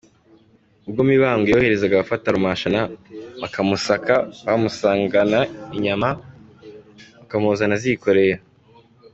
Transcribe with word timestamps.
Ubwo 0.87 1.01
Mibambwe 1.09 1.47
yohereza 1.53 1.83
abafata 1.87 2.27
Rumashana, 2.35 2.81
bakamusaka, 3.41 4.13
bamusangana 4.45 5.39
inyama 5.77 6.09
bakamuzana 7.19 7.73
azikoreye. 7.79 8.35